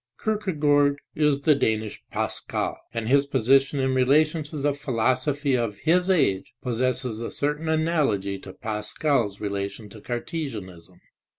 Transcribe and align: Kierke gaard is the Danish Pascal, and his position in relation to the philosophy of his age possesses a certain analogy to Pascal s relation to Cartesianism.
Kierke 0.19 0.59
gaard 0.59 0.97
is 1.13 1.41
the 1.41 1.53
Danish 1.53 2.01
Pascal, 2.09 2.75
and 2.91 3.07
his 3.07 3.27
position 3.27 3.79
in 3.79 3.93
relation 3.93 4.41
to 4.45 4.57
the 4.57 4.73
philosophy 4.73 5.55
of 5.55 5.77
his 5.77 6.09
age 6.09 6.55
possesses 6.63 7.19
a 7.19 7.29
certain 7.29 7.69
analogy 7.69 8.39
to 8.39 8.51
Pascal 8.51 9.25
s 9.25 9.39
relation 9.39 9.89
to 9.89 10.01
Cartesianism. 10.01 11.01